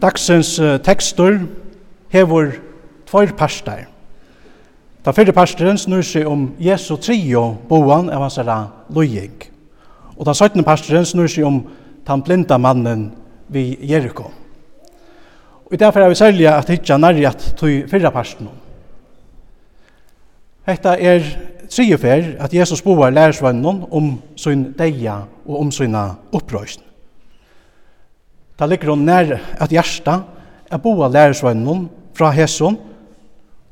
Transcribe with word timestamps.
Dagsens 0.00 0.54
tekstur 0.84 1.42
hevur 2.12 2.54
tveir 3.08 3.34
parstar. 3.36 3.86
Ta 5.04 5.12
fyrre 5.16 5.32
parstaren 5.32 5.78
snur 5.80 6.04
seg 6.04 6.28
om 6.28 6.50
Jesu 6.60 6.94
trio 7.00 7.54
boan 7.68 8.10
av 8.12 8.20
hans 8.24 8.36
herra 8.40 8.58
lojig. 8.92 9.48
Og 10.16 10.26
ta 10.28 10.34
søttene 10.36 10.64
parstaren 10.64 11.08
snur 11.08 11.28
seg 11.30 11.46
om 11.48 11.62
tan 12.04 12.24
blinda 12.24 12.58
mannen 12.60 13.10
vi 13.48 13.78
Jericho. 13.88 14.28
Og 15.70 15.78
derfor 15.78 16.04
er 16.04 16.12
vi 16.12 16.18
særlig 16.18 16.48
at 16.50 16.68
hitja 16.68 16.98
nærri 16.98 17.24
at 17.24 17.54
tog 17.56 17.88
fyrre. 17.88 18.24
Hetta 20.68 20.96
er 20.98 21.24
trio 21.70 21.96
fer 21.96 22.34
at 22.42 22.54
Jesus 22.54 22.82
boar 22.82 23.10
lærersvannen 23.14 23.84
om 23.90 24.12
sin 24.36 24.72
deia 24.78 25.22
og 25.46 25.60
om 25.60 25.72
sina 25.72 26.10
opprøysn. 26.32 26.89
Det 28.60 28.68
ligger 28.68 28.92
hun 28.92 29.06
nær 29.08 29.38
at 29.56 29.72
hjertet 29.72 30.26
er 30.70 30.80
boa 30.84 31.08
lærersvennen 31.08 31.86
fra 32.14 32.28
Hesun, 32.36 32.76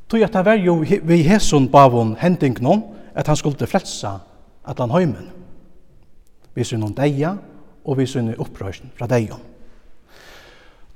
tog 0.09 0.23
at 0.25 0.33
det 0.33 0.45
var 0.45 0.57
jo 0.57 0.79
vi 0.81 1.21
Hesun 1.21 1.67
bav 1.69 1.93
hun 1.93 2.15
hending 2.17 2.57
noen 2.65 2.81
at 3.13 3.27
han 3.29 3.37
skulle 3.37 3.67
frelsa 3.69 4.15
at 4.65 4.79
han 4.81 4.89
høymen. 4.89 5.29
Vi 6.55 6.65
syne 6.65 6.81
noen 6.81 6.95
deia, 6.97 7.35
og 7.85 7.99
vi 7.99 8.07
syne 8.09 8.33
opprøysen 8.41 8.89
fra 8.97 9.05
deia. 9.07 9.37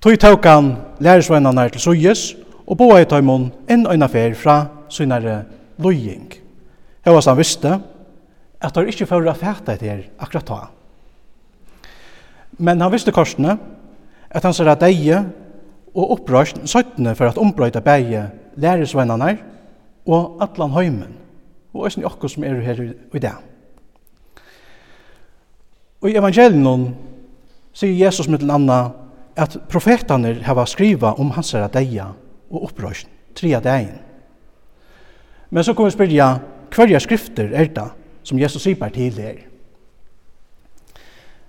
Tog 0.02 0.18
tåk 0.20 0.46
han 0.50 0.74
lærersvennene 1.00 1.70
til 1.70 1.86
Sujes, 1.86 2.24
og 2.66 2.78
boa 2.80 2.98
i 3.04 3.06
tøymon 3.06 3.52
enn 3.70 3.86
øyne 3.86 4.10
fer 4.10 4.34
fra 4.34 4.58
synare 4.90 5.44
løying. 5.78 6.32
Hva 7.06 7.22
han 7.22 7.38
visste 7.38 7.78
at 8.64 8.76
han 8.76 8.90
ikke 8.90 9.06
fører 9.06 9.30
å 9.30 9.38
fæta 9.38 9.76
etter 9.76 10.08
akkurat 10.18 10.48
ta. 10.48 10.60
Men 12.58 12.82
han 12.82 12.92
visste 12.94 13.14
korsene, 13.14 13.58
at 14.34 14.44
han 14.44 14.68
er 14.68 14.80
deie 14.82 15.20
og 15.94 16.12
opprørst 16.18 16.64
søttene 16.70 17.14
for 17.16 17.30
at 17.30 17.38
ombrøyta 17.38 17.84
beie 17.86 18.26
læresvennerne 18.58 19.38
og 20.10 20.42
atlan 20.44 20.74
høymen, 20.74 21.14
og 21.74 21.88
også 21.88 22.04
okker 22.06 22.28
som 22.28 22.44
er 22.44 22.60
her 22.62 22.82
i 23.14 23.20
dag. 23.20 23.40
Og 26.02 26.10
i 26.10 26.18
evangelien 26.18 26.90
sier 27.74 27.96
Jesus 27.96 28.28
mittel 28.28 28.52
anna 28.52 28.92
at 29.40 29.56
profetene 29.70 30.36
har 30.44 30.66
skriva 30.70 31.14
om 31.18 31.32
hans 31.38 31.54
er 31.54 31.70
deie 31.72 32.10
og 32.52 32.68
opprørst 32.68 33.08
tre 33.36 33.54
av 33.56 33.64
dagen. 33.64 33.96
Men 35.50 35.64
så 35.64 35.74
kommer 35.74 35.92
vi 35.92 35.98
spyrja, 35.98 36.28
hverja 36.74 37.00
skrifter 37.00 37.54
er 37.54 37.70
det 37.70 37.90
som 38.26 38.40
Jesus 38.40 38.64
sier 38.66 38.90
til 38.90 39.20
her? 39.22 39.53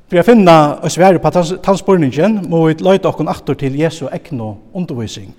For 0.08 0.18
jeg 0.18 0.26
finner 0.28 0.84
å 0.84 0.90
svære 0.92 1.20
på 1.22 1.30
tannspurningen 1.64 2.42
må 2.50 2.66
vi 2.66 2.76
løyte 2.84 3.08
okken 3.08 3.30
aktor 3.32 3.56
til 3.56 3.76
Jesu 3.78 4.04
ekno 4.12 4.56
undervisning. 4.76 5.32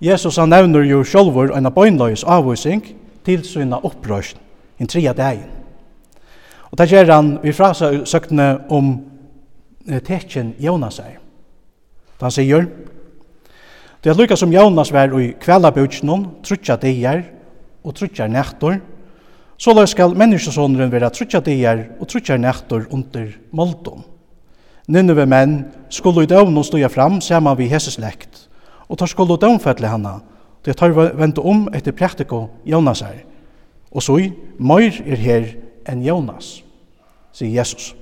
Jesus 0.00 0.38
han 0.40 0.48
nevner 0.48 0.86
jo 0.86 1.02
sjolvor 1.04 1.50
en 1.56 1.68
bøgnløys 1.74 2.22
avvisning 2.24 2.84
til 3.26 3.42
sina 3.44 3.80
opprørsn 3.84 4.38
i 4.80 4.86
tredje 4.86 5.12
dagen. 5.18 5.50
Og 6.70 6.78
det 6.78 6.86
gjør 6.92 7.12
han 7.12 7.32
vi 7.42 7.52
frasa 7.52 7.90
søktene 8.06 8.52
om 8.70 8.94
tekjen 10.06 10.54
Jonas 10.62 11.00
er. 11.02 11.18
Da 12.20 12.28
han 12.28 12.36
sier, 12.36 12.68
Det 14.00 14.10
er 14.10 14.16
lykka 14.16 14.36
som 14.36 14.52
Jonas 14.52 14.92
var 14.92 15.12
i 15.20 15.34
kvellabutsnån, 15.36 16.22
trutja 16.42 16.78
deir 16.80 17.26
og 17.84 17.94
trutja 17.94 18.28
nektor, 18.32 18.78
Så 19.60 19.74
la 19.76 19.82
skal 19.84 20.14
menneskesåneren 20.16 20.88
være 20.88 21.10
trutja 21.12 21.42
dier 21.44 21.82
og 22.00 22.08
trutja 22.08 22.38
nektor 22.40 22.86
under 22.96 23.26
moldon. 23.52 24.06
Ninnive 24.88 25.26
menn 25.28 25.66
skulle 25.92 26.24
i 26.24 26.30
døvn 26.30 26.56
og 26.56 26.64
ståja 26.64 26.88
fram 26.88 27.18
saman 27.20 27.58
vi 27.58 27.68
hese 27.68 27.92
slekt, 27.92 28.46
og 28.88 28.98
tar 28.98 29.10
skulle 29.12 29.36
døvnfettle 29.36 29.90
henne, 29.90 30.14
det 30.64 30.78
tar 30.80 30.96
vente 30.96 31.44
om 31.44 31.66
etter 31.76 31.92
praktiko 31.92 32.46
Jonas 32.64 33.04
her. 33.04 33.20
Og 33.92 34.02
så 34.02 34.16
i, 34.16 34.30
møyr 34.58 34.96
er 35.04 35.20
her 35.20 35.46
enn 35.88 36.06
Jonas, 36.06 36.62
sier 37.36 37.52
Jesus. 37.60 37.92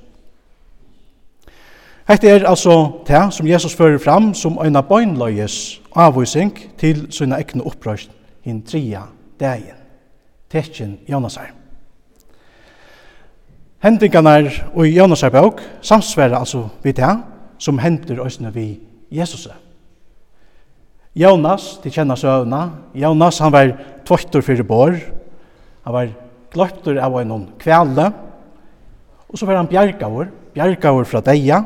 Hette 2.08 2.30
er 2.30 2.46
altså 2.48 3.02
det 3.08 3.24
som 3.34 3.50
Jesus 3.50 3.74
fører 3.76 3.98
fram 3.98 4.30
som 4.34 4.56
øyna 4.62 4.80
bøgnløyes 4.80 5.80
avvising 5.92 6.54
til 6.78 7.08
sina 7.12 7.42
ekne 7.42 7.66
opprørst 7.66 8.14
hinn 8.46 8.62
tria 8.62 9.08
dagen. 9.40 9.74
tekken 10.48 10.98
Jonasar 11.08 11.57
hendingarna 13.82 14.38
og 14.74 14.86
i 14.86 14.96
Jonasar 14.96 15.30
bok 15.30 15.62
samsværa 15.82 16.40
altså 16.40 16.68
vi 16.82 16.92
det 16.92 17.16
som 17.58 17.78
oss 17.78 18.18
òsne 18.18 18.52
vi 18.54 18.80
Jesus. 19.10 19.48
Jonas, 21.14 21.80
de 21.82 21.90
kjenner 21.90 22.14
søvna, 22.14 22.70
Jonas 22.94 23.38
han 23.38 23.52
var 23.52 23.72
tvøttur 24.06 24.42
fyrir 24.42 24.62
bor, 24.62 24.94
han 25.84 25.92
var 25.94 26.12
gløptur 26.52 27.00
av 27.00 27.16
en 27.18 27.48
kvelde, 27.58 28.12
og 29.28 29.38
så 29.38 29.46
var 29.46 29.56
han 29.56 29.66
bjergavur, 29.66 30.28
bjergavur 30.54 31.04
fra 31.04 31.20
deia, 31.20 31.64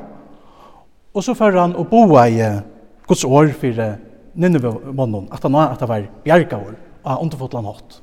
og 1.12 1.24
så 1.24 1.34
var 1.34 1.58
han 1.60 1.76
og 1.76 1.90
boa 1.90 2.24
i 2.28 2.40
Guds 3.06 3.24
år 3.24 3.52
fyrir 3.58 3.98
Nineveh-månden, 4.34 5.28
at 5.32 5.42
han 5.42 5.52
var, 5.52 5.74
at 5.74 5.80
han 5.80 5.88
var 5.88 6.08
bjergavur, 6.24 6.74
og 7.02 7.10
han 7.10 7.22
underfotlan 7.26 7.68
hatt. 7.68 8.00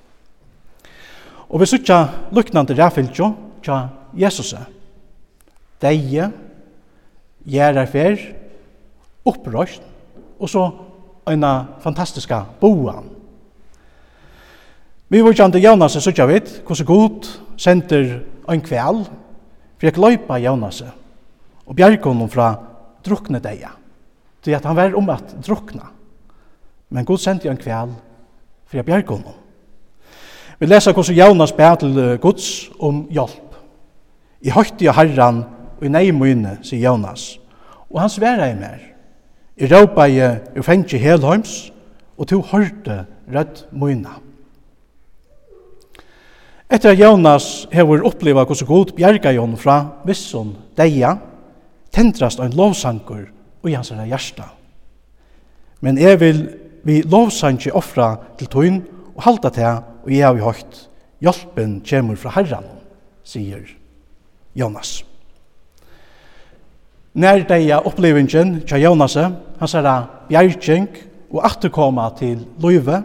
Og 1.50 1.64
vi 1.64 1.66
sykja 1.72 2.03
luknande 2.36 2.78
ræfylgjo, 2.78 3.31
tja 3.64 3.88
Jesus. 4.18 4.53
Deie, 5.81 6.30
gjerarfer, 7.46 8.20
opprøst, 9.25 9.84
og 10.40 10.50
så 10.50 10.66
eina 11.30 11.53
fantastiska 11.84 12.44
boan. 12.59 13.09
Vi 15.09 15.22
var 15.25 15.34
kjent 15.34 15.58
Jonas 15.58 15.98
så 15.98 16.12
tja 16.14 16.28
vet, 16.30 16.62
hvordan 16.68 16.86
god 16.86 17.30
sender 17.58 18.19
en 18.50 18.62
kvel, 18.62 19.03
for 19.80 19.88
jeg 19.88 19.98
løypa 19.98 20.38
Jonas 20.42 20.84
og 21.66 21.75
bjerg 21.75 22.06
fra 22.30 22.53
drukne 23.06 23.40
deia. 23.40 23.72
Det 24.46 24.56
at 24.56 24.66
han 24.66 24.75
var 24.75 24.96
om 24.96 25.09
at 25.09 25.36
drukna. 25.46 25.90
Men 26.90 27.06
god 27.06 27.18
sender 27.18 27.52
en 27.52 27.58
kvel 27.58 27.94
for 28.69 28.78
jeg 28.78 28.86
bjerg 28.86 29.34
Vi 30.59 30.66
leser 30.66 30.94
hvordan 30.94 31.16
Jonas 31.16 31.52
ber 31.52 31.75
til 31.75 32.18
Guds 32.22 32.69
om 32.80 33.08
hjelp. 33.09 33.49
I 34.41 34.53
høytti 34.55 34.88
av 34.88 35.00
herran, 35.00 35.44
og 35.79 35.85
i 35.85 35.91
nei 35.91 36.09
møyne, 36.16 36.57
sier 36.63 36.89
Jonas. 36.89 37.38
Og 37.89 38.00
han 38.03 38.11
sverar 38.11 38.51
i 38.51 38.57
mer. 38.59 38.79
I 39.59 39.67
råpa 39.67 40.07
i 40.07 40.19
er 40.19 41.00
helheims, 41.00 41.72
og 42.17 42.27
to 42.27 42.41
hørte 42.41 43.05
rødt 43.31 43.66
mine. 43.72 44.11
Etter 46.69 46.94
at 46.94 47.00
Jonas 47.00 47.67
hever 47.73 48.03
oppleva 48.05 48.44
hvordan 48.45 48.67
god 48.67 48.94
bjerga 48.95 49.31
Jon 49.33 49.57
fra 49.57 49.79
visson 50.05 50.53
deia, 50.77 51.16
tendrast 51.91 52.39
ein 52.39 52.53
lovsankur 52.53 53.25
og 53.63 53.71
hans 53.73 53.91
er 53.91 54.06
hjärsta. 54.06 54.45
Men 55.81 55.97
jeg 55.97 56.19
vil 56.19 56.44
vi 56.83 57.01
lovsanki 57.01 57.71
offra 57.71 58.16
til 58.38 58.47
tøyn 58.47 58.83
og 59.16 59.23
halda 59.25 59.50
til 59.50 59.81
og 60.06 60.13
jeg 60.13 60.25
har 60.25 60.38
vi 60.38 60.45
høyt. 60.45 60.85
Hjelpen 61.19 61.81
kommer 61.83 62.16
fra 62.16 62.31
herran, 62.38 62.69
sier 63.23 63.78
Jonas. 64.56 65.04
Nær 67.20 67.44
deia 67.50 67.80
opplevingen 67.84 68.60
til 68.68 68.84
Jonas, 68.84 69.18
hans 69.60 69.74
er 69.76 69.88
bjergjeng 70.30 70.90
og 71.34 71.46
atterkoma 71.46 72.10
til 72.18 72.46
løyve, 72.62 73.02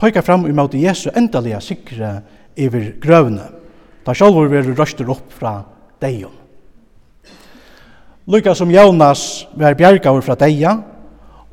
pøyka 0.00 0.22
fram 0.24 0.46
måte 0.56 0.80
Jesu 0.80 1.10
endalega 1.16 1.60
sikre 1.60 2.20
over 2.58 2.86
grøvene, 3.02 3.46
da 4.06 4.14
sjálfur 4.16 4.48
veru 4.48 4.74
røster 4.78 5.10
opp 5.10 5.32
fra 5.34 5.60
deion. 6.00 6.32
Lykka 8.30 8.54
som 8.54 8.70
Jonas 8.70 9.46
var 9.58 9.74
bjergaur 9.74 10.22
fra 10.22 10.36
deia, 10.38 10.76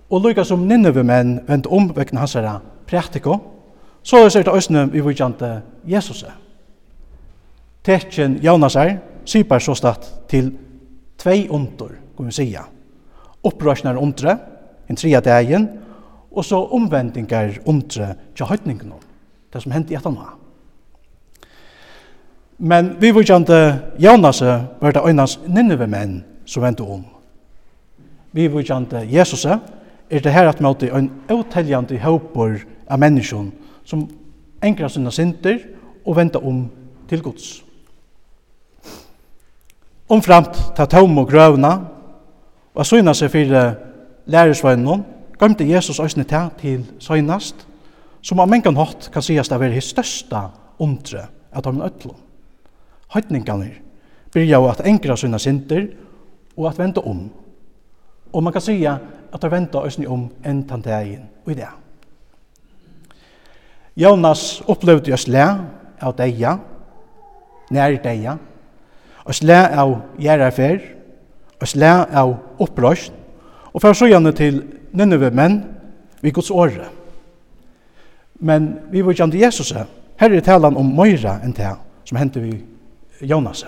og 0.07 0.24
lykka 0.24 0.45
som 0.45 0.68
Nineve 0.68 1.04
menn 1.04 1.40
vend 1.48 1.68
om 1.68 1.90
vekna 1.95 2.22
hans 2.24 2.38
herra 2.38 2.60
praktiko, 2.88 3.40
så 4.04 4.24
er 4.24 4.30
det 4.31 4.48
også 4.48 4.86
vi 4.94 5.01
vil 5.01 5.16
kjente 5.16 5.50
Jesus. 5.88 6.24
Tekken 7.83 8.40
Jonas 8.44 8.75
er, 8.75 8.98
sypar 9.27 9.59
så 9.59 9.75
stått 9.75 10.27
till 10.27 10.51
två 11.18 11.35
ontor, 11.50 12.00
kan 12.18 12.25
vi 12.25 12.31
säga. 12.31 12.65
Upprörsnar 13.41 13.97
ontre, 13.97 14.38
en 14.88 14.95
trea 14.95 15.21
dagen, 15.21 15.68
og 16.31 16.45
så 16.45 16.63
omvendingar 16.65 17.59
ontre 17.65 18.13
til 18.35 18.45
høytningen 18.45 18.94
det 19.53 19.62
som 19.63 19.71
hendte 19.71 19.94
i 19.94 19.97
etterna. 19.97 20.33
Men 22.57 22.95
vi 23.00 23.12
vil 23.12 23.25
kjente 23.25 23.57
Jonas 24.01 24.41
var 24.41 24.94
det 24.94 25.03
øynens 25.06 25.38
ninneve 25.47 25.88
menn 25.88 26.23
som 26.45 26.63
vendte 26.63 26.83
om. 26.83 27.06
Vi 28.31 28.47
vil 28.47 28.65
kjente 28.65 29.06
Jesus 29.12 29.45
er 29.45 29.59
det 30.09 30.33
her 30.33 30.50
at 30.50 30.62
møte 30.62 30.89
en 30.94 31.12
uteljende 31.30 32.00
håper 32.01 32.63
av 32.89 33.00
menneskene 33.00 33.51
som 33.85 34.07
enkla 34.63 34.89
sina 34.89 35.12
synder 35.12 35.59
og 36.06 36.15
vendte 36.18 36.39
om 36.39 36.65
til 37.09 37.21
Guds 37.21 37.67
omframt 40.09 40.57
ta 40.75 40.86
tom 40.86 41.18
og 41.18 41.30
grøvna, 41.30 41.74
og 42.75 42.86
søgna 42.86 43.13
seg 43.18 43.31
fyrir 43.33 43.74
lærersvøgnen, 44.30 45.04
gømte 45.39 45.68
Jesus 45.68 46.00
òsne 46.00 46.25
ta 46.27 46.48
til 46.59 46.86
søgnast, 47.00 47.65
som 48.21 48.39
av 48.39 48.50
mengan 48.50 48.77
hatt 48.77 49.09
kan 49.13 49.24
sigast 49.24 49.51
av 49.54 49.63
er 49.63 49.75
his 49.75 49.92
største 49.94 50.42
undre 50.83 51.27
av 51.54 51.68
en 51.69 51.83
ødlo. 51.86 52.15
Høytningarnir 53.13 53.77
byrja 54.33 54.59
at 54.69 54.86
engra 54.86 55.15
søgna 55.18 55.39
sinter 55.39 55.88
og 56.57 56.68
at 56.69 56.80
venda 56.80 57.01
om. 57.01 57.30
Og 58.33 58.44
man 58.44 58.54
kan 58.54 58.62
sija 58.62 58.98
at 59.33 59.42
de 59.42 59.51
venda 59.51 59.83
òsne 59.86 60.07
om 60.09 60.27
enn 60.44 60.63
tantegin 60.68 61.27
og 61.45 61.51
i 61.51 61.59
det. 61.62 61.69
Jonas 63.98 64.62
opplevde 64.68 65.09
i 65.09 65.13
Øsle 65.15 65.45
av 66.01 66.13
deia, 66.18 66.57
nær 67.74 67.95
deia, 68.04 68.38
og 69.27 69.35
slæ 69.35 69.59
av 69.75 69.94
gjerrafer, 70.19 70.79
og 71.59 71.68
slæ 71.68 71.91
av 72.15 72.35
opprøst, 72.63 73.12
og 73.74 73.83
fra 73.83 73.94
sjøgjene 73.94 74.31
til 74.33 74.62
Nineve 74.95 75.29
menn 75.35 75.59
vi 76.24 76.31
gods 76.31 76.50
åre. 76.51 76.88
Men 78.39 78.77
vi 78.91 79.03
var 79.03 79.18
kjent 79.18 79.35
Jesus, 79.35 79.74
her 80.18 80.33
er 80.33 80.45
talan 80.45 80.77
om 80.79 80.95
Moira 80.95 81.38
enn 81.44 81.53
det 81.57 81.74
som 82.07 82.18
hendte 82.18 82.41
vi 82.41 82.56
Jonas. 83.21 83.65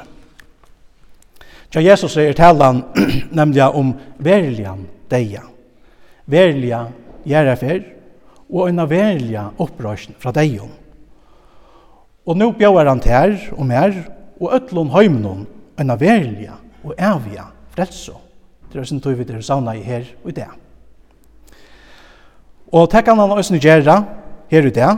Tja 1.70 1.82
Jesus 1.84 2.16
er 2.18 2.34
talan 2.34 2.84
nemlig 3.40 3.66
om 3.68 3.94
verlian 4.18 4.88
deia, 5.10 5.44
verlia 6.26 6.86
gjerrafer, 7.28 7.84
og 8.50 8.70
en 8.70 8.82
av 8.82 8.90
verliga 8.90 9.50
opprøst 9.62 10.16
fra 10.22 10.34
deion. 10.34 10.72
Og 12.26 12.38
nå 12.38 12.50
bjør 12.58 12.88
han 12.90 13.02
til 13.02 13.14
her 13.14 13.36
og 13.58 13.68
mer, 13.70 13.94
og 14.40 14.54
öllun 14.56 14.92
heiminum 14.94 15.46
en 15.80 15.92
av 15.92 16.00
verliga 16.02 16.58
og 16.84 16.96
evige 16.96 17.46
frelso. 17.76 18.18
Det 18.72 18.80
er 18.80 18.88
sin 18.88 19.02
tog 19.02 19.18
vi 19.18 19.26
til 19.26 19.44
sauna 19.44 19.74
i 19.76 19.84
her 19.84 20.06
og 20.24 20.30
i 20.30 20.36
det. 20.38 20.48
Og 22.72 22.92
det 22.92 23.04
kan 23.06 23.18
han 23.18 23.32
også 23.32 23.58
gjøre 23.58 23.96
her 24.52 24.62
og 24.62 24.70
i 24.70 24.76
det, 24.76 24.92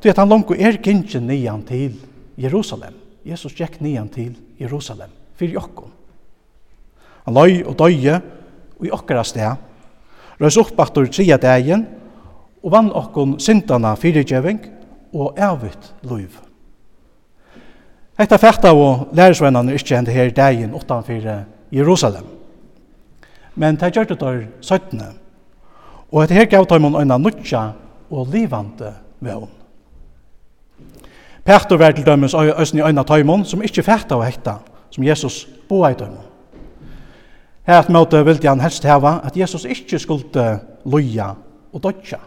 til 0.00 0.08
at 0.08 0.18
han 0.18 0.28
langt 0.28 0.50
er 0.56 0.78
kynnsjen 0.82 1.26
nian 1.26 1.62
til 1.66 1.98
Jerusalem. 2.38 2.94
Jesus 3.26 3.52
gikk 3.52 3.80
nian 3.80 4.08
til 4.08 4.36
Jerusalem, 4.60 5.10
fyrir 5.36 5.58
jokkon. 5.58 5.92
Han 7.26 7.34
løy 7.34 7.62
og 7.66 7.76
døye 7.78 8.20
og 8.78 8.86
i 8.86 8.92
okkara 8.94 9.24
sted, 9.26 9.58
røys 10.40 10.56
oppbaktor 10.56 11.10
tria 11.12 11.36
dagen, 11.36 11.86
og 12.62 12.72
vann 12.72 12.92
okkon 12.94 13.38
syndana 13.42 13.94
fyrirgjøving 13.98 14.62
og 15.12 15.36
evigt 15.36 15.92
løyv. 16.02 16.47
Hetta 18.18 18.36
fætta 18.36 18.72
og 18.74 19.08
lærisvennan 19.14 19.68
er 19.68 19.78
ikkje 19.78 19.96
hendt 19.96 20.10
her 20.10 20.30
dagen 20.34 20.74
utanfor 20.74 21.44
Jerusalem. 21.72 22.24
Men 23.54 23.76
det 23.76 23.92
gjør 23.94 24.04
det 24.04 24.20
der 24.20 24.40
17. 24.60 25.02
Og 26.12 26.22
etter 26.22 26.34
her 26.34 26.44
gav 26.44 26.66
dem 26.70 26.84
en 26.84 27.08
nødja 27.08 27.70
og 28.10 28.26
livande 28.32 28.94
vevn. 29.20 29.48
Petter 31.44 31.76
var 31.76 31.90
til 31.90 32.06
dømmens 32.06 32.34
øyne 32.34 32.74
i 32.74 32.82
øyne 32.82 33.04
tøymon, 33.04 33.44
som 33.44 33.62
ikkje 33.62 33.82
fætta 33.82 34.14
og 34.14 34.26
hekta, 34.26 34.54
som 34.90 35.04
Jesus 35.04 35.48
boa 35.68 35.88
i 35.88 35.94
dømmon. 35.94 36.26
Her 37.66 37.78
at 37.78 37.88
møte 37.88 38.24
ville 38.24 38.48
han 38.48 38.60
helst 38.60 38.84
heva 38.84 39.20
at 39.24 39.36
Jesus 39.36 39.64
ikkje 39.64 39.98
skulle 39.98 40.58
loja 40.84 41.34
og 41.72 41.82
dødja. 41.82 42.18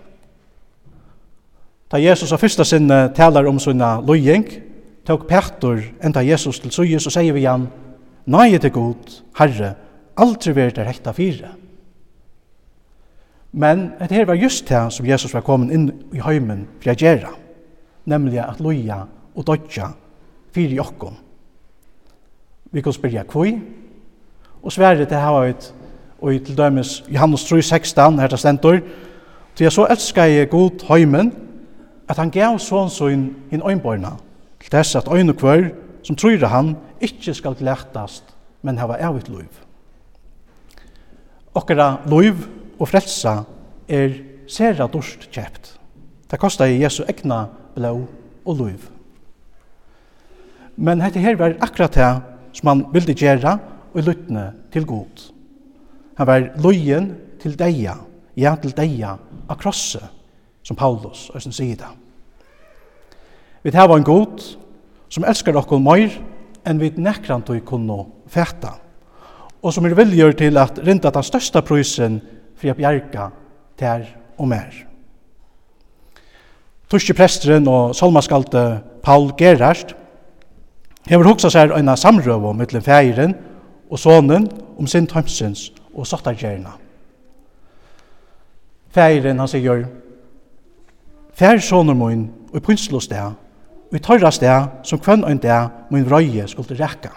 Da 1.91 1.97
Jesus 1.97 2.31
av 2.31 2.39
fyrsta 2.39 2.63
sinne 2.63 3.09
talar 3.15 3.47
om 3.49 3.59
sinne 3.59 3.97
lojeng, 4.07 4.70
tok 5.05 5.27
Petter 5.27 5.81
enda 6.03 6.23
Jesus 6.25 6.59
til 6.59 6.71
suyes 6.71 7.07
og 7.07 7.15
sier 7.15 7.33
vi 7.33 7.47
han, 7.47 7.67
Nei 8.31 8.53
til 8.61 8.71
god, 8.71 9.15
Herre, 9.39 9.73
aldri 10.21 10.53
vær 10.53 10.73
det 10.75 10.85
rekta 10.85 11.13
fire. 11.15 11.55
Men 13.51 13.91
det 13.99 14.11
her 14.11 14.25
var 14.25 14.39
just 14.39 14.69
det 14.69 14.93
som 14.93 15.05
Jesus 15.05 15.33
var 15.33 15.41
kommet 15.41 15.73
inn 15.73 15.89
i 16.13 16.21
heimen 16.23 16.67
for 16.79 16.93
å 16.93 16.95
gjøre, 16.95 17.33
nemlig 18.05 18.39
at 18.43 18.61
loja 18.63 19.01
og 19.35 19.47
dodja 19.47 19.89
fire 20.53 20.77
jokken. 20.77 21.17
Vi 22.71 22.81
kan 22.81 22.95
spyrja 22.95 23.25
kvoi, 23.27 23.57
og 24.61 24.71
sverre 24.71 25.05
til 25.05 25.19
hava 25.19 25.49
ut, 25.49 25.73
og 26.21 26.45
til 26.45 26.57
dømes 26.57 27.01
Johannes 27.09 27.43
3,16, 27.49 27.61
16, 27.61 28.19
her 28.19 28.31
det 28.31 28.39
stentor, 28.39 28.79
til 29.55 29.65
jeg 29.65 29.73
så 29.73 29.87
elskar 29.89 30.29
jeg 30.29 30.49
god 30.49 30.85
heimen, 30.87 31.33
at 32.07 32.19
han 32.21 32.31
gav 32.31 32.59
sånn 32.59 32.91
sånn 32.91 33.25
inn 33.51 33.63
øynbøyna, 33.65 34.13
til 34.61 34.71
dess 34.71 34.95
at 34.95 35.09
øyne 35.11 35.33
kvar 35.33 35.69
som 36.03 36.15
tror 36.15 36.45
han 36.47 36.75
ikkje 37.01 37.33
skal 37.37 37.55
glættast, 37.57 38.23
men 38.61 38.77
hava 38.77 38.97
evigt 39.01 39.29
liv. 39.29 39.49
Okkara 41.53 42.01
liv 42.09 42.45
og 42.79 42.87
frelsa 42.87 43.41
er 43.89 44.15
sera 44.47 44.87
dorst 44.87 45.29
kjept. 45.31 45.75
Det 46.31 46.39
kostar 46.39 46.71
i 46.71 46.81
Jesu 46.81 47.03
egna 47.03 47.45
blå 47.75 48.07
og 48.45 48.61
liv. 48.65 48.87
Men 50.77 51.01
hette 51.03 51.19
her 51.19 51.35
var 51.35 51.57
akkurat 51.61 51.95
det 51.95 52.11
som 52.57 52.71
han 52.71 52.85
ville 52.93 53.13
gjøre 53.13 53.57
og 53.93 53.99
i 53.99 54.15
til 54.71 54.85
god. 54.85 55.31
Han 56.17 56.27
var 56.27 56.51
løyen 56.63 57.15
til 57.41 57.59
deia, 57.59 57.97
ja 58.37 58.55
til 58.55 58.71
deia 58.71 59.17
av 59.49 59.57
krosset, 59.57 60.03
som 60.63 60.75
Paulus 60.75 61.29
og 61.33 61.41
sin 61.41 61.51
sida. 61.51 61.89
Vi 63.63 63.71
har 63.73 63.91
en 63.93 64.03
god 64.03 64.41
som 65.09 65.25
elskar 65.27 65.57
okkur 65.59 65.81
meir 65.83 66.13
enn 66.65 66.79
vi 66.81 66.91
nekrant 66.97 67.49
og 67.49 67.59
kunne 67.65 68.05
fæta, 68.29 68.73
og 69.61 69.73
som 69.73 69.85
er 69.85 69.97
viljer 69.97 70.33
til 70.37 70.57
at 70.57 70.79
rinda 70.81 71.11
den 71.13 71.25
største 71.25 71.61
prøysen 71.61 72.19
for 72.57 72.71
å 72.71 72.77
bjerga 72.77 73.29
ter 73.77 74.07
og 74.37 74.49
mer. 74.49 74.71
Torske 76.89 77.13
presteren 77.15 77.67
og 77.69 77.93
solmaskalte 77.95 78.81
Paul 79.03 79.29
Gerhardt 79.37 79.93
hever 81.07 81.29
hoksa 81.29 81.49
seg 81.53 81.73
en 81.77 81.93
samrøv 81.97 82.49
om 82.49 82.57
mellom 82.57 82.83
feiren 82.83 83.37
og 83.89 83.99
sonen 83.99 84.49
om 84.77 84.87
sin 84.87 85.07
tømsens 85.07 85.69
og 85.93 86.07
sottargjerna. 86.07 86.73
Feiren 88.91 89.39
han 89.39 89.47
sier, 89.47 89.85
Fær 91.31 91.61
soner 91.63 91.95
moin 91.95 92.27
og 92.51 92.59
i 92.59 92.63
pynslo 92.65 92.99
i 93.91 93.99
tørra 93.99 94.31
sted 94.31 94.83
som 94.87 94.99
kvann 94.99 95.25
ein 95.27 95.41
der 95.41 95.69
min 95.91 96.07
røye 96.07 96.47
skulle 96.47 96.77
rekka. 96.79 97.11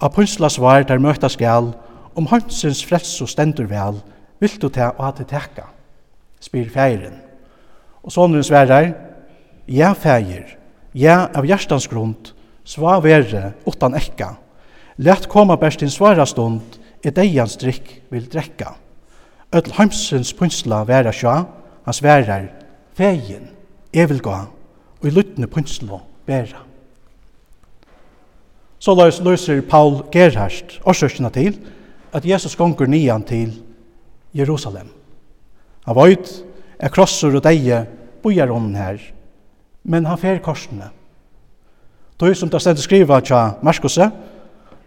Apostlas 0.00 0.58
var 0.60 0.82
der 0.86 0.98
møtta 1.02 1.28
skal, 1.28 1.72
om 2.14 2.26
hansens 2.30 2.84
frelse 2.86 3.26
stendur 3.26 3.68
vel, 3.68 4.00
vil 4.40 4.56
du 4.62 4.68
ta 4.68 4.92
og 4.96 5.04
hatt 5.04 5.22
tekka, 5.28 5.66
spyr 6.40 6.70
feiren. 6.72 7.18
Og 8.02 8.12
sonen 8.12 8.44
sverar, 8.44 8.94
ja 9.68 9.92
feir, 9.92 10.56
ja 10.94 11.26
av 11.34 11.44
hjertans 11.46 11.88
grund, 11.90 12.32
sva 12.64 12.98
verre 13.02 13.52
utan 13.66 13.94
ekka, 13.98 14.32
let 14.98 15.28
koma 15.28 15.58
best 15.60 15.82
din 15.82 15.92
svara 15.92 16.26
stund, 16.26 16.78
i 17.04 17.10
deians 17.10 17.56
drikk 17.56 17.92
vil 18.12 18.26
drekka. 18.28 18.74
Öll 19.56 19.70
hansens 19.78 20.32
punsla 20.36 20.82
vera 20.88 21.12
sjá, 21.12 21.42
han 21.84 21.96
sverar, 21.96 22.48
fegin, 22.96 23.48
jeg 23.92 24.08
vil 24.10 24.20
gå, 24.22 24.36
og 25.00 25.08
i 25.08 25.10
lyttende 25.10 25.46
pynslo 25.46 26.00
bæra. 26.26 26.64
Så 28.78 28.94
løs 28.94 29.20
løser 29.20 29.60
Paul 29.60 30.02
Gerhardt 30.12 30.80
årsøkene 30.84 31.30
til 31.30 31.58
at 32.12 32.26
Jesus 32.26 32.56
gonger 32.56 32.86
nian 32.86 33.22
til 33.22 33.52
Jerusalem. 34.34 34.88
Han 35.86 35.96
veit 35.96 36.44
er 36.78 36.88
krossur 36.88 37.36
og 37.36 37.44
deie 37.44 37.86
bojar 38.22 38.50
om 38.52 38.74
her, 38.74 38.98
men 39.84 40.06
han 40.06 40.18
fer 40.18 40.38
korsene. 40.38 40.90
Då 42.20 42.34
som 42.34 42.48
det 42.48 42.60
stedet 42.60 42.78
skriva 42.78 43.20
tja 43.20 43.50
Marskose, 43.62 44.10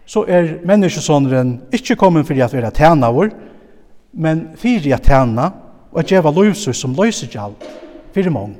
så 0.05 0.25
er 0.27 0.59
menneskesåneren 0.65 1.61
ikkje 1.73 1.95
kommet 1.95 2.27
fyrir 2.27 2.45
at 2.45 2.53
vera 2.53 2.69
tæna 2.69 3.09
vår, 3.11 3.29
men 4.13 4.49
fyrir 4.55 4.95
at 4.95 5.01
tæna 5.01 5.49
og 5.91 5.99
at 5.99 6.09
djeva 6.09 6.31
løyser 6.31 6.73
som 6.73 6.93
løyser 6.93 7.27
gjald 7.27 7.53
fyrir 8.13 8.29
mong. 8.29 8.57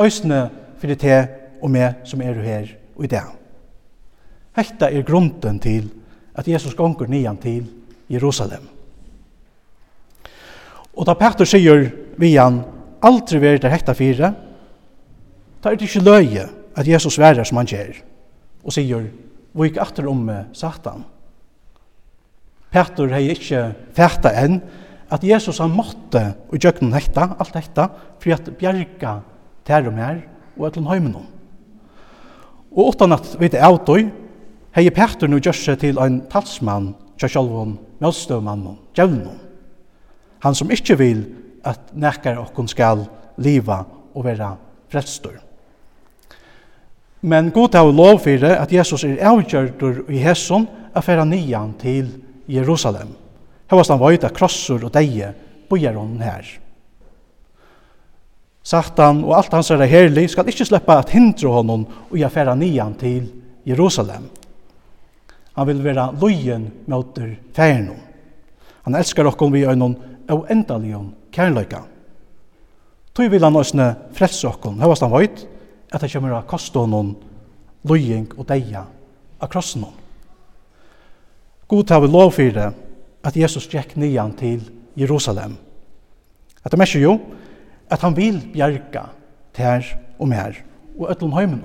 Øysene 0.00 0.50
fyrir 0.80 0.98
te 0.98 1.16
og 1.62 1.70
me 1.70 1.94
som 2.04 2.22
er 2.24 2.38
her 2.42 2.68
og 2.96 3.04
i 3.04 3.10
dag. 3.12 3.32
Hekta 4.56 4.88
er 4.90 5.06
grunden 5.06 5.58
til 5.60 5.90
at 6.34 6.48
Jesus 6.48 6.74
gonger 6.74 7.08
nian 7.08 7.36
til 7.36 7.66
Jerusalem. 8.10 8.68
Og 10.92 11.06
da 11.08 11.14
Petter 11.16 11.48
sier 11.48 11.86
vi 12.20 12.34
han 12.36 12.60
aldri 13.02 13.40
veri 13.40 13.60
der 13.60 13.72
hekta 13.72 13.94
fire, 13.96 14.32
da 15.62 15.70
er 15.70 15.78
det 15.78 15.88
ikke 15.88 16.04
løye 16.04 16.44
at 16.76 16.88
Jesus 16.88 17.18
værer 17.18 17.44
som 17.44 17.60
han 17.60 17.68
gjør, 17.68 17.96
og 18.64 18.74
sier, 18.74 19.08
vik 19.56 19.78
atter 19.80 20.08
om 20.08 20.28
satan. 20.56 21.04
Petter 22.72 23.12
hei 23.12 23.26
ikkje 23.32 23.66
fæta 23.96 24.32
enn 24.42 24.60
at 25.12 25.24
Jesus 25.24 25.60
han 25.60 25.74
måtte 25.76 26.22
og 26.48 26.56
gjøkken 26.56 26.92
hekta, 26.96 27.34
alt 27.40 27.56
hekta, 27.56 27.88
for 28.20 28.32
at 28.32 28.48
bjerga 28.56 29.18
tær 29.66 29.86
og 29.88 29.94
mer, 29.96 30.22
og 30.58 30.66
etlun 30.68 30.90
heimenon. 30.90 31.28
Og 32.72 32.92
utan 32.92 33.12
at 33.12 33.34
vi 33.40 33.50
er 33.52 33.66
avdøy, 33.68 34.08
hei 34.76 34.90
Petter 34.90 35.28
nu 35.28 35.40
gjør 35.40 35.56
seg 35.56 35.80
til 35.82 36.00
ein 36.00 36.22
talsmann, 36.32 36.92
tja 37.20 37.28
sjálvun, 37.28 37.76
mjölstøvmann, 38.00 38.76
djevnun. 38.96 39.40
Han 40.42 40.56
som 40.58 40.72
ikkje 40.72 40.98
vil 40.98 41.24
at 41.68 41.92
nekkar 41.94 42.40
okkon 42.42 42.70
skal 42.70 43.04
liva 43.38 43.82
og 44.14 44.24
vera 44.26 44.54
frelstur. 44.90 45.36
Men 47.22 47.52
god 47.54 47.76
hau 47.78 47.92
lov 47.94 48.24
fyrir 48.24 48.56
at 48.56 48.72
Jesus 48.74 49.04
er 49.06 49.20
avgjördur 49.30 50.08
i 50.10 50.18
hesson 50.24 50.66
at 50.94 51.04
færa 51.06 51.24
nian 51.24 51.76
til 51.78 52.08
Jerusalem. 52.50 53.12
Hevast 53.70 53.92
han 53.94 54.00
vajta 54.02 54.32
krossur 54.34 54.82
og 54.88 54.92
deie 54.94 55.30
bojar 55.70 55.94
hon 55.94 56.18
her. 56.20 56.42
Satan 58.62 59.24
og 59.24 59.34
alt 59.36 59.52
hans 59.52 59.70
er 59.74 59.82
herlig 59.90 60.28
skal 60.30 60.46
ikkje 60.48 60.68
sleppa 60.70 61.00
at 61.00 61.10
hindra 61.10 61.50
honom 61.58 61.86
og 62.10 62.18
i 62.18 62.22
færa 62.30 62.54
nian 62.54 62.94
til 62.94 63.26
Jerusalem. 63.66 64.28
Han 65.56 65.66
vil 65.68 65.82
vera 65.84 66.10
lojen 66.14 66.70
møter 66.86 67.34
færenom. 67.54 67.98
Han 68.82 68.94
elskar 68.94 69.28
okkom 69.30 69.52
vi 69.52 69.66
øynon 69.66 69.96
og 70.30 70.46
endalion 70.50 71.12
kærløyka. 71.32 71.82
Tøy 73.12 73.28
vil 73.28 73.44
han 73.44 73.58
òsne 73.58 73.90
frelse 74.16 74.48
okkom, 74.48 74.80
høyast 74.80 75.04
han 75.04 75.12
veit, 75.12 75.42
at 75.92 76.00
det 76.00 76.12
kommer 76.12 76.38
av 76.38 76.46
honom 76.74 77.16
lojeng 77.84 78.30
og 78.38 78.46
deia 78.48 78.86
av 79.40 79.50
krossenum. 79.52 79.92
God 81.68 81.90
har 81.90 82.00
vi 82.00 82.08
lov 82.08 82.32
for 82.32 82.72
at 83.24 83.36
Jesus 83.36 83.68
gikk 83.68 83.96
nian 83.96 84.32
til 84.36 84.62
Jerusalem. 84.96 85.56
At 86.64 86.70
det 86.72 86.78
merker 86.78 87.00
jo, 87.00 87.18
at 87.92 88.00
han 88.00 88.16
vil 88.16 88.40
bjerga 88.52 89.06
ter 89.52 89.84
og 90.18 90.28
mer 90.28 90.56
og 90.98 91.10
øtlom 91.12 91.32
heimen. 91.36 91.62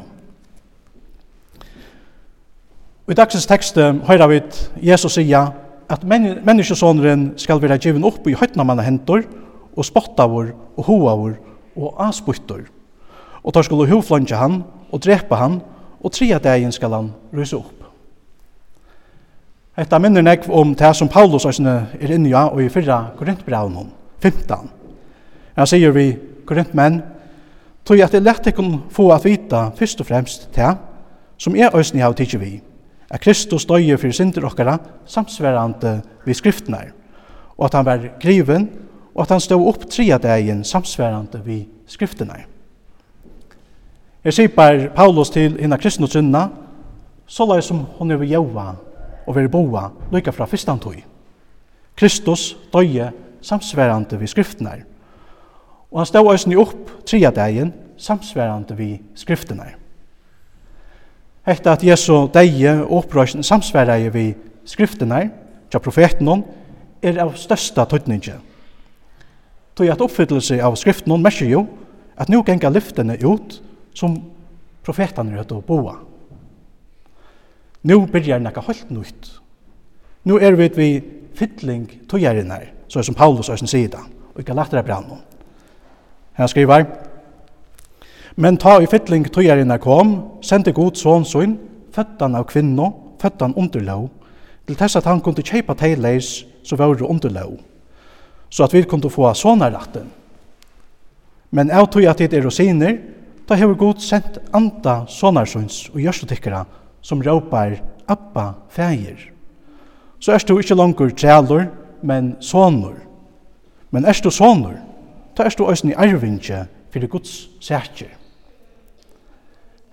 Og 3.07 3.13
i 3.13 3.15
dagsens 3.15 3.47
tekst 3.47 3.77
høyra 3.79 4.27
vi 4.27 4.41
Jesus 4.83 5.15
sier 5.15 5.53
at 5.87 6.03
men 6.03 6.41
menneskesåneren 6.43 7.29
skal 7.39 7.61
være 7.63 7.79
givet 7.79 8.03
opp 8.03 8.27
i 8.27 8.35
høytna 8.35 8.65
manna 8.67 8.83
hentor 8.83 9.23
og 9.77 9.85
spottavur 9.87 10.51
og 10.75 10.89
hoavur 10.89 11.37
og 11.77 12.01
avsputtor. 12.09 12.65
Og 13.43 13.53
tar 13.53 13.63
skulle 13.63 13.87
hovflanje 13.87 14.35
han 14.35 14.63
og 14.91 15.03
drepa 15.03 15.39
han 15.39 15.61
og 16.01 16.11
tria 16.11 16.39
dagen 16.43 16.73
skal 16.75 16.91
han 16.97 17.11
rysa 17.31 17.61
opp. 17.61 17.73
Etta 19.77 19.99
minner 20.01 20.25
nekv 20.25 20.49
om 20.51 20.73
det 20.75 20.89
som 20.97 21.07
Paulus 21.07 21.45
er 21.45 22.11
inne 22.11 22.29
i 22.29 22.33
og 22.33 22.59
i 22.63 22.69
fyrra 22.73 23.13
Korintbraunen, 23.15 23.93
15 24.19 24.76
Jeg 25.57 25.71
sier 25.71 25.93
vi 25.95 26.11
korrekt 26.45 26.75
menn, 26.77 27.01
tog 27.87 28.01
at 28.03 28.13
det 28.13 28.21
lett 28.23 28.49
ikkun 28.51 28.83
få 28.93 29.09
at 29.15 29.25
vita 29.25 29.67
fyrst 29.77 30.01
og 30.03 30.09
fremst 30.09 30.49
til, 30.53 30.75
som 31.37 31.55
er 31.55 31.73
òsni 31.77 32.03
av 32.05 32.13
tidsi 32.17 32.37
vi, 32.41 32.51
at 33.09 33.23
Kristus 33.23 33.65
døye 33.65 33.97
fyrir 33.97 34.13
synder 34.13 34.45
okkara 34.49 34.77
samsverande 35.09 36.01
vi 36.25 36.35
skriftene, 36.35 36.81
og 37.57 37.69
at 37.69 37.77
han 37.77 37.87
var 37.87 38.05
griven, 38.21 38.67
og 39.15 39.23
at 39.23 39.33
han 39.33 39.41
stod 39.41 39.65
opp 39.65 39.87
tria 39.89 40.19
dagen 40.21 40.63
samsverande 40.67 41.41
vi 41.45 41.63
skriftene. 41.89 42.43
Jeg 44.27 44.35
sier 44.35 44.89
Paulus 44.93 45.31
til 45.31 45.55
hina 45.57 45.77
kristne 45.79 46.09
trunna, 46.11 46.49
så 47.27 47.47
lai 47.47 47.61
som 47.63 47.85
hon 47.97 48.11
er 48.11 48.19
vi 48.21 48.33
jaua 48.33 48.75
og 49.27 49.35
vi 49.35 49.47
boa, 49.51 49.89
lykka 50.11 50.31
fra 50.31 50.45
fyrstantøy. 50.47 51.01
Kristus 51.97 52.53
døye 52.73 53.09
samsverande 53.41 54.19
vi 54.19 54.29
skriftnar, 54.29 54.83
Og 55.91 56.01
han 56.01 56.09
stod 56.09 56.27
òsne 56.27 56.57
opp 56.59 56.91
tria 57.07 57.31
dagen, 57.31 57.73
samsverande 57.97 58.75
vi 58.77 58.97
skriftene. 59.17 59.71
Hetta 61.47 61.77
at 61.77 61.85
Jesu 61.85 62.27
deie 62.33 62.73
og 62.83 63.05
opprøysen 63.05 63.45
samsverande 63.45 64.11
vi 64.13 64.27
skriftene, 64.67 65.29
tja 65.71 65.79
profeten 65.79 66.43
er 67.01 67.21
av 67.23 67.35
størsta 67.39 67.87
tøytningi. 67.87 68.35
Tøy 69.77 69.91
at 69.93 70.01
oppfyllelse 70.01 70.59
av 70.63 70.75
skriftene 70.79 71.19
merker 71.21 71.47
jo 71.49 71.63
at 72.17 72.29
nu 72.33 72.41
genga 72.43 72.71
lyftene 72.73 73.15
ut 73.23 73.59
som 73.95 74.17
profetene 74.83 75.37
er 75.37 75.53
å 75.53 75.61
boa. 75.61 75.95
Nu 77.87 78.01
byrjar 78.09 78.41
nekka 78.43 78.65
holdt 78.65 78.89
nytt. 78.91 79.29
Nu 80.27 80.41
er 80.41 80.57
vi 80.59 80.67
vi 80.75 80.89
fytling 81.37 81.85
tøyarinn 82.09 82.51
her, 82.51 82.71
så 82.89 82.99
er 82.99 83.07
som 83.07 83.15
Paulus 83.15 83.49
òsne 83.53 83.69
sida, 83.69 84.01
og 84.33 84.41
ikke 84.41 84.57
lagt 84.57 84.73
det 84.73 84.83
brann 84.83 85.13
Han 86.37 86.47
skriver, 86.47 86.85
Men 88.35 88.57
ta 88.57 88.77
i 88.81 88.85
fytling 88.85 89.25
tøyerinna 89.33 89.79
kom, 89.81 90.39
sendte 90.45 90.71
god 90.71 90.97
son 90.99 91.25
sånn, 91.25 91.55
føttan 91.93 92.35
av 92.37 92.45
kvinno, 92.51 92.91
føttan 93.17 93.55
underlov, 93.57 94.11
til 94.67 94.77
tess 94.77 94.99
at 94.99 95.07
han 95.09 95.23
kunne 95.25 95.41
kjeipa 95.41 95.73
teileis, 95.73 96.43
så 96.61 96.77
var 96.77 96.93
det 96.93 97.07
underlov, 97.07 97.55
så 98.49 98.67
at 98.67 98.75
vi 98.75 98.83
kunne 98.83 99.09
få 99.09 99.31
sonarratten. 99.33 100.11
Men 101.49 101.71
av 101.71 101.87
tøy 101.89 102.05
at 102.05 102.21
det 102.21 102.37
er 102.37 102.45
rosiner, 102.45 102.99
ta 103.47 103.55
hever 103.57 103.79
god 103.79 104.03
sendt 104.03 104.37
anda 104.53 104.99
sonarsons 105.09 105.87
og 105.93 106.01
gjørstetikkara, 106.03 106.65
som 107.01 107.23
råpar 107.23 107.79
Abba 108.07 108.53
fægir. 108.69 109.17
Så 110.19 110.33
er 110.33 110.43
du 110.45 110.57
ikke 110.59 110.75
langur 110.75 111.09
trælur, 111.09 111.65
men 112.03 112.35
sonur. 112.39 112.99
Men 113.91 114.05
er 114.05 114.19
du 114.23 114.29
sonur, 114.29 114.77
ta 115.37 115.45
erst 115.45 115.59
du 115.59 115.67
eisen 115.69 115.91
i 115.91 115.95
fyrir 116.89 117.07
Guds 117.07 117.49
sætjer. 117.61 118.09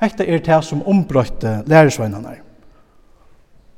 Hetta 0.00 0.24
er 0.24 0.38
det 0.38 0.64
som 0.64 0.82
ombrøyte 0.86 1.62
lærersveinene. 1.66 2.36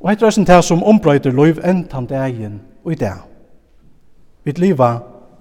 Og 0.01 0.11
hetta 0.11 0.25
er 0.25 0.29
eisen 0.29 0.47
det 0.47 0.65
som 0.65 0.85
ombrøyte 0.85 1.31
loiv 1.31 1.59
enn 1.65 1.87
dagen 2.07 2.61
og 2.85 2.93
i 2.93 2.95
dag. 2.95 3.27
Vi 4.45 4.53
liva 4.53 4.99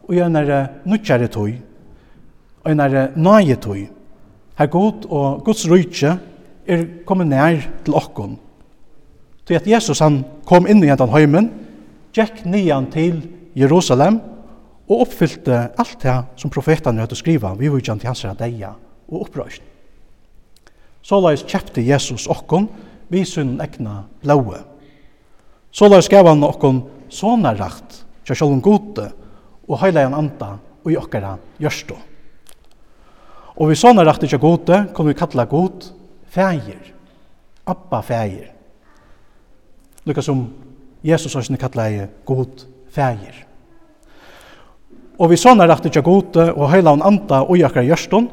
og 0.08 0.14
gjerne 0.14 0.70
nutjare 0.86 1.28
tøy, 1.28 1.54
og 2.64 2.76
nære 2.76 3.12
nøye 3.16 3.56
tøy. 3.56 3.86
Her 4.58 4.66
god 4.66 5.06
og 5.10 5.44
Guds 5.46 5.70
rujtje 5.70 6.18
er 6.68 6.86
kommet 7.06 7.28
nær 7.28 7.62
til 7.86 7.94
okkon. 7.94 8.40
Til 9.46 9.54
at 9.54 9.68
Jesus 9.68 10.00
han 10.00 10.24
kom 10.46 10.66
inn 10.68 10.84
i 10.84 10.90
hentan 10.90 11.10
heimen, 11.14 11.52
gikk 12.14 12.46
nian 12.46 12.90
til 12.92 13.22
Jerusalem, 13.56 14.20
og 14.88 15.06
oppfyllte 15.06 15.62
alt 15.82 16.02
det 16.04 16.16
som 16.38 16.52
profetene 16.54 17.02
hadde 17.02 17.18
skriva 17.18 17.54
vi 17.58 17.70
var 17.70 17.82
ikke 17.82 17.98
til 18.02 18.12
hans 18.12 18.26
deia 18.38 18.74
og 19.10 19.26
opprøst. 19.26 19.62
Såleis 21.06 21.46
kjepte 21.46 21.84
Jesus 21.86 22.26
okkon 22.28 22.68
vi 23.14 23.22
sunn 23.26 23.60
egna 23.62 24.04
blaue. 24.24 24.58
Såleis 25.76 26.10
gav 26.10 26.26
han 26.28 26.44
okkon 26.46 26.82
rakt, 27.60 28.06
kja 28.26 28.34
sjálfum 28.34 28.62
gode 28.62 29.12
og 29.68 29.80
heilajan 29.82 30.18
anda 30.18 30.56
og 30.84 30.92
i 30.92 30.98
okkara 30.98 31.36
gjørstå. 31.62 31.98
Og 33.56 33.70
vi 33.70 33.78
sonarakt 33.78 34.26
kja 34.26 34.40
gode 34.42 34.82
kom 34.94 35.08
vi 35.08 35.18
kalla 35.18 35.46
god 35.46 35.92
fægir, 36.34 36.94
abba 37.66 38.02
fægir. 38.02 38.52
Lukka 40.06 40.22
som 40.22 40.48
Jesus 41.06 41.36
også 41.36 41.54
kalla 41.54 41.60
kalla 41.62 42.08
god 42.26 42.66
fægir. 42.90 43.46
Og 45.16 45.32
vi 45.32 45.38
sånne 45.40 45.68
rett 45.70 45.86
ikke 45.88 46.04
gode 46.04 46.50
og 46.52 46.72
høyla 46.74 46.96
en 46.98 47.06
anda 47.08 47.44
og 47.46 47.56
jakkar 47.60 47.86
gjørstånd, 47.88 48.28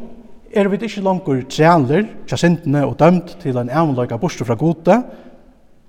er 0.53 0.69
vi 0.69 0.81
ikke 0.83 1.05
langer 1.05 1.45
trealer, 1.49 2.09
tja 2.29 2.37
sintene 2.37 2.83
og 2.85 2.99
dømt 3.01 3.37
til 3.41 3.57
en 3.57 3.71
avløyga 3.71 4.19
borste 4.21 4.45
fra 4.45 4.57
gode. 4.59 4.99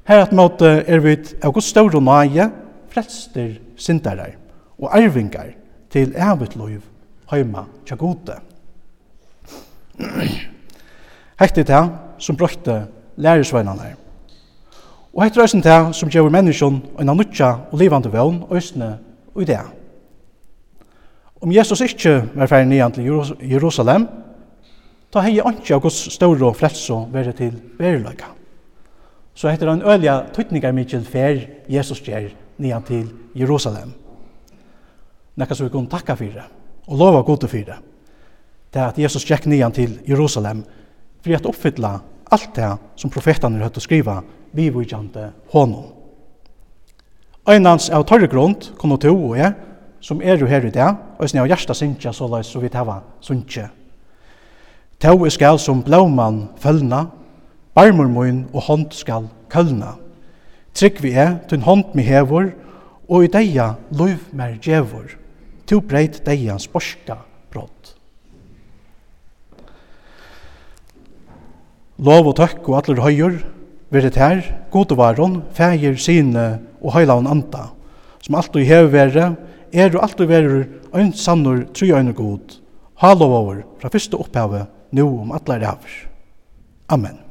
Her 0.07 0.23
at 0.23 0.35
måte 0.35 0.69
er 0.87 1.03
vi 1.03 1.17
av 1.43 1.51
god 1.55 1.65
større 1.65 2.01
nøye, 2.03 2.47
frelster 2.93 3.57
sintere 3.75 4.35
og 4.77 4.91
arvingar 4.93 5.55
til 5.91 6.13
evigt 6.13 6.55
liv 6.59 6.81
heima 7.31 7.65
tja 7.87 7.97
gode. 7.97 8.37
Hekti 11.41 11.65
det 11.65 11.83
som 12.21 12.37
brøkte 12.37 12.83
læresveinene. 13.17 13.95
Og 15.13 15.23
hekti 15.25 15.61
det 15.65 15.79
som 15.97 16.09
gjør 16.09 16.29
menneskjon 16.29 16.81
en 17.01 17.09
annutja 17.09 17.55
og 17.71 17.79
livande 17.81 18.13
vøvn 18.13 18.43
og 18.47 18.59
østene 18.61 18.99
og 19.33 19.41
idea. 19.41 19.82
Om 21.43 21.51
Jesus 21.51 21.81
ikkje 21.83 22.21
var 22.35 22.47
ferdig 22.47 22.69
nian 22.71 22.93
til 22.95 23.09
Jerusalem, 23.51 24.05
da 25.11 25.21
hei 25.25 25.35
ikke 25.35 25.75
av 25.75 25.81
Guds 25.83 25.97
store 26.15 26.45
og 26.47 26.55
frelse 26.55 26.95
til 27.35 27.57
verilaga. 27.79 28.29
Så 29.35 29.49
heter 29.49 29.67
han 29.69 29.83
ølige 29.83 30.13
tøytningar 30.33 30.71
mykje 30.71 31.01
fer 31.03 31.41
Jesus 31.69 31.99
gjer 31.99 32.29
nian 32.57 32.83
til 32.87 33.09
Jerusalem. 33.35 33.91
Nekka 35.35 35.55
som 35.55 35.67
vi 35.67 35.73
kunne 35.73 35.89
takka 35.89 36.15
fyrir 36.15 36.45
og 36.87 36.97
lova 36.97 37.21
gode 37.21 37.47
fyrir. 37.47 37.81
Det 38.73 38.81
er 38.81 38.87
at 38.87 38.99
Jesus 38.99 39.25
gikk 39.25 39.45
nian 39.45 39.71
til 39.71 39.99
Jerusalem 40.07 40.63
for 41.23 41.35
at 41.35 41.45
oppfylla 41.45 41.97
alt 42.31 42.55
det 42.55 42.71
som 42.95 43.11
profetene 43.11 43.59
høyt 43.59 43.77
å 43.77 43.83
skriva 43.83 44.21
vi 44.53 44.69
vujjante 44.69 45.31
hånden. 45.51 45.91
Øynans 47.49 47.89
av 47.89 48.05
tørre 48.07 48.31
grunn, 48.31 48.55
kunne 48.79 48.97
to 48.97 49.11
og 49.11 49.37
jeg, 49.37 49.53
som 50.03 50.21
er 50.21 50.35
jo 50.37 50.47
her 50.49 50.65
i 50.67 50.73
dag, 50.73 50.99
og 51.17 51.29
som 51.29 51.39
er 51.39 51.53
hjertet 51.53 51.79
synkja 51.79 52.11
så 52.11 52.27
løs 52.27 52.51
så 52.51 52.59
vidt 52.59 52.75
hava 52.75 52.99
synkja. 53.23 53.69
Tau 54.99 55.29
skal 55.31 55.59
som 55.59 55.83
blåmann 55.83 56.49
følna, 56.59 57.05
barmur 57.75 58.09
mun 58.11 58.43
og 58.53 58.67
hånd 58.67 58.91
skal 58.95 59.29
kølna. 59.51 59.95
Trygg 60.75 60.99
vi 61.03 61.13
er, 61.15 61.37
tunn 61.47 61.63
hånd 61.63 61.95
mi 61.95 62.03
hevor, 62.03 62.51
og 63.07 63.25
i 63.25 63.31
deia 63.31 63.73
luiv 63.91 64.19
mer 64.35 64.57
djevor. 64.63 65.07
Tu 65.67 65.79
breit 65.79 66.19
deians 66.25 66.67
borska 66.67 67.17
brott. 67.51 67.93
Lov 72.03 72.27
og 72.31 72.35
tøkk 72.39 72.67
og 72.67 72.79
atler 72.81 73.03
høyur, 73.03 73.39
virret 73.93 74.19
her, 74.19 74.43
god 74.73 74.91
og 74.95 74.99
varon, 74.99 75.41
fægir, 75.55 75.95
sine 75.95 76.59
og 76.81 76.95
høylaun 76.97 77.29
anda, 77.29 77.69
som 78.19 78.35
alt 78.39 78.51
du 78.51 78.59
hever 78.59 78.91
vere, 78.91 79.27
er 79.73 79.89
du 79.89 79.99
alltid 79.99 80.29
verur 80.29 80.65
ein 80.93 81.11
sannur 81.17 81.65
trøyne 81.73 82.13
god, 82.13 82.59
halovar 83.01 83.63
fra 83.81 83.89
fyrste 83.93 84.19
opphavet, 84.21 84.69
nu 84.93 85.03
om 85.07 85.33
allar 85.33 85.59
det 85.59 85.75
Amen. 86.87 87.22